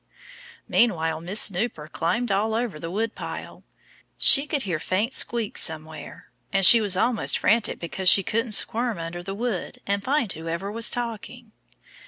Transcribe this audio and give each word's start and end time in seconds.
Meanwhile 0.67 1.21
Miss 1.21 1.39
Snooper 1.39 1.87
climbed 1.87 2.31
all 2.31 2.55
over 2.55 2.79
the 2.79 2.89
woodpile. 2.89 3.65
She 4.17 4.47
could 4.47 4.63
hear 4.63 4.79
faint 4.79 5.13
squeaks 5.13 5.61
somewhere. 5.61 6.31
And 6.51 6.65
she 6.65 6.81
was 6.81 6.97
almost 6.97 7.37
frantic 7.37 7.77
because 7.77 8.09
she 8.09 8.23
couldn't 8.23 8.53
squirm 8.53 8.97
under 8.97 9.21
the 9.21 9.35
wood 9.35 9.77
and 9.85 10.03
find 10.03 10.33
whoever 10.33 10.71
was 10.71 10.89
talking. 10.89 11.51